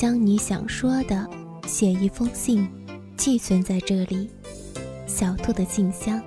[0.00, 1.28] 将你想说的
[1.66, 2.66] 写一封信，
[3.18, 4.30] 寄存在这里。
[5.06, 6.18] 小兔的信箱。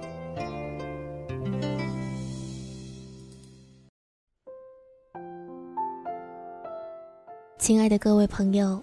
[7.58, 8.80] 亲爱的各位朋友，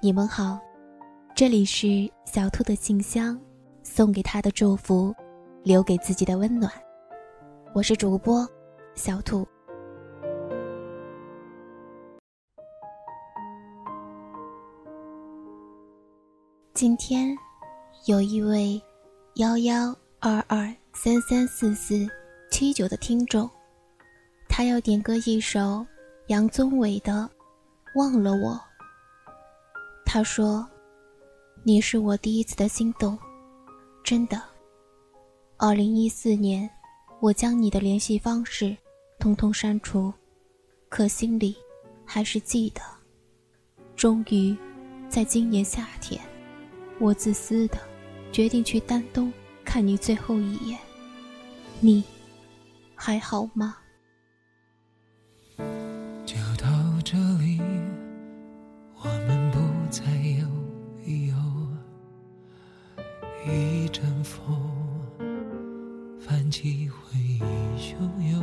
[0.00, 0.58] 你们好，
[1.34, 3.38] 这里是小兔的信箱，
[3.82, 5.14] 送给他的祝福，
[5.62, 6.72] 留给自己的温暖。
[7.74, 8.48] 我是主播
[8.94, 9.46] 小兔。
[16.82, 17.38] 今天
[18.06, 18.82] 有一位
[19.36, 22.08] 幺幺二二三三四四
[22.50, 23.48] 七九的听众，
[24.48, 25.86] 他要点歌一首
[26.26, 27.30] 杨宗纬的。
[27.94, 28.60] 忘了我。
[30.04, 30.68] 他说
[31.62, 33.16] ：“你是我第一次的心动，
[34.02, 34.42] 真的。”
[35.58, 36.68] 二零一四年，
[37.20, 38.76] 我将你的联系方式
[39.20, 40.12] 通通删除，
[40.88, 41.56] 可心里
[42.04, 42.80] 还是记得。
[43.94, 44.56] 终于，
[45.08, 46.20] 在今年夏天，
[47.02, 47.76] 我自私的
[48.30, 49.32] 决定去丹东
[49.64, 50.78] 看你最后一眼。
[51.80, 52.04] 你
[52.94, 53.76] 还好吗？
[56.24, 56.68] 就到
[57.04, 57.60] 这里，
[59.00, 59.58] 我们不
[59.90, 60.04] 再
[60.38, 60.46] 有
[61.04, 61.42] 以后。
[63.44, 64.56] 一阵风，
[66.20, 67.40] 泛起回忆
[67.76, 67.96] 汹
[68.30, 68.40] 涌，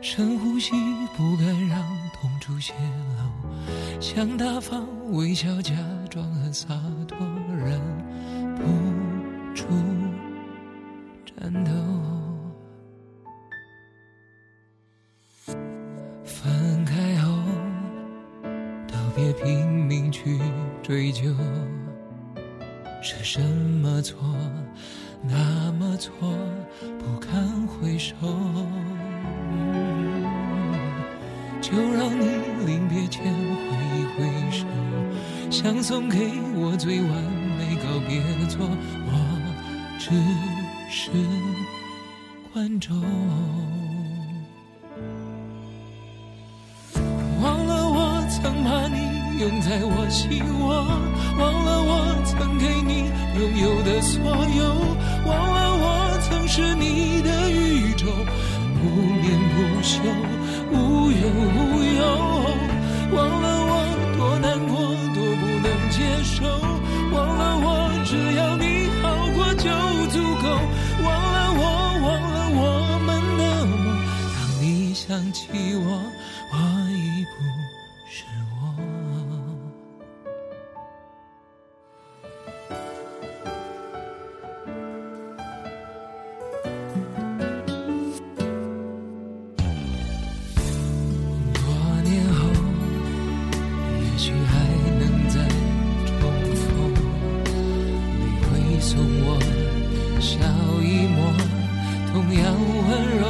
[0.00, 0.70] 深呼吸，
[1.16, 1.82] 不敢让
[2.14, 2.72] 痛处泄
[3.18, 3.41] 露，
[4.00, 5.74] 想大方微笑，假
[6.10, 6.68] 装很洒
[7.06, 7.16] 脱，
[7.56, 7.80] 忍
[8.56, 8.62] 不
[9.54, 9.64] 住
[11.24, 11.70] 颤抖。
[16.24, 17.32] 分开后，
[18.88, 20.38] 都别拼命去
[20.82, 21.22] 追究。
[23.00, 24.18] 是什么错，
[25.22, 26.12] 那么错，
[26.98, 28.14] 不堪回首。
[31.72, 32.26] 就让你
[32.66, 33.30] 临别前挥
[33.96, 34.66] 一挥手，
[35.50, 36.18] 想送给
[36.54, 37.10] 我最完
[37.56, 38.68] 美告别作，
[39.06, 39.10] 我
[39.98, 40.10] 只
[40.90, 41.10] 是
[42.52, 42.94] 观众。
[47.42, 50.84] 忘了我曾把你拥在我心窝，
[51.38, 53.10] 忘了我曾给你。
[53.34, 54.62] 拥有的所有，
[55.24, 58.04] 忘了我曾是你的宇宙，
[58.76, 60.02] 不眠不休，
[60.72, 62.00] 无忧无忧。
[63.12, 63.72] 忘了我
[64.16, 64.72] 多难过，
[65.14, 66.42] 多不能接受，
[67.12, 67.68] 忘了我
[68.04, 68.64] 只要你
[69.00, 69.04] 好
[69.36, 69.68] 过就
[70.10, 70.44] 足够。
[71.04, 71.60] 忘了我，
[72.02, 72.62] 忘了我
[73.06, 73.78] 们的梦，
[74.34, 75.40] 当你想起
[75.74, 75.86] 我，
[76.50, 76.56] 我
[76.90, 77.36] 已不
[78.08, 78.62] 是我。
[98.82, 99.38] 送我
[100.20, 100.34] 笑
[100.82, 101.16] 一抹，
[102.12, 102.42] 同样
[102.88, 103.22] 温柔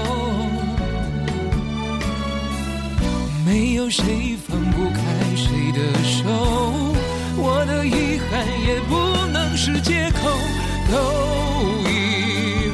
[3.44, 5.00] 没有谁放不开
[5.36, 6.24] 谁的手，
[7.36, 8.30] 我的遗憾
[8.66, 8.96] 也不
[9.30, 10.30] 能是借口，
[10.90, 10.94] 都
[11.86, 11.90] 已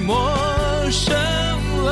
[0.07, 0.15] 陌
[0.93, 1.17] 生
[1.85, 1.89] 了。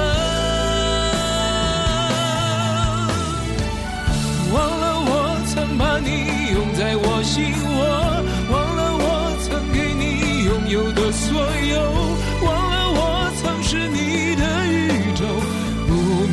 [4.52, 5.10] 忘了我
[5.48, 6.08] 曾把你
[6.52, 7.52] 拥在我心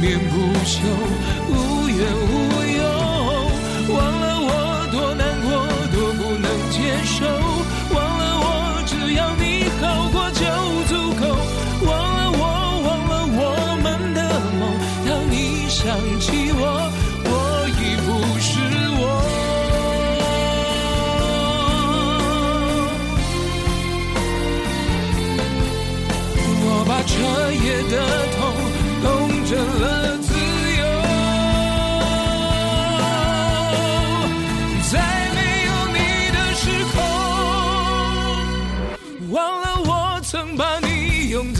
[0.04, 1.73] 不眠不休。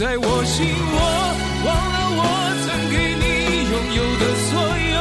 [0.04, 0.98] 在我心窝
[1.64, 2.22] 忘了我
[2.60, 3.24] 曾给你
[3.72, 4.52] 拥有的所
[4.92, 5.00] 有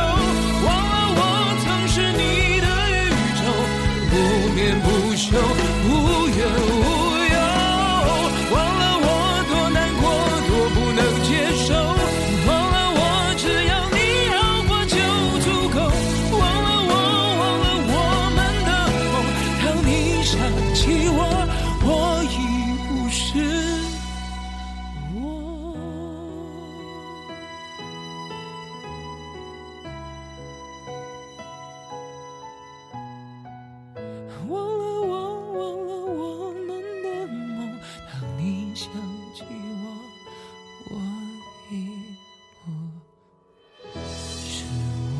[0.63, 1.21] 忘了我
[1.59, 2.23] 曾是你
[2.63, 3.43] 的宇宙
[4.09, 4.13] 不
[4.55, 5.27] 眠不休
[5.89, 5.91] 无
[6.29, 6.39] 怨
[6.71, 6.82] 无
[34.49, 35.11] 忘了我，
[35.53, 36.67] 忘了我们
[37.03, 37.79] 的梦。
[38.11, 38.87] 当你想
[39.33, 39.43] 起
[39.81, 39.83] 我，
[40.89, 40.93] 我
[41.71, 41.73] 已
[42.63, 42.65] 不
[43.99, 44.65] 是
[45.15, 45.17] 我。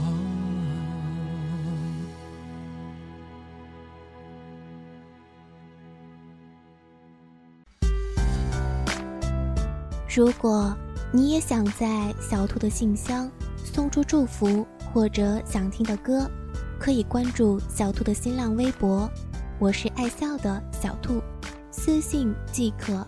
[10.16, 10.76] 如果
[11.12, 16.30] 你也想在小兔的信箱送出祝福，或者想听的歌。
[16.84, 19.10] 可以关注小兔的新浪微博，
[19.58, 21.22] 我是爱笑的小兔，
[21.72, 23.08] 私信即可。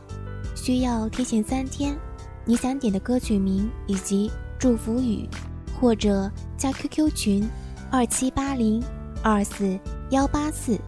[0.55, 1.93] 需要提前三天，
[2.45, 5.27] 你想点的歌曲名以及祝福语，
[5.77, 7.49] 或者加 QQ 群
[7.91, 8.81] 二七八零
[9.21, 9.77] 二四
[10.09, 10.79] 幺八四。